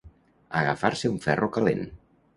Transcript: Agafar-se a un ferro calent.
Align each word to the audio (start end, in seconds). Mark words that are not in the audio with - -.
Agafar-se 0.61 1.11
a 1.11 1.13
un 1.17 1.19
ferro 1.29 1.51
calent. 1.59 1.89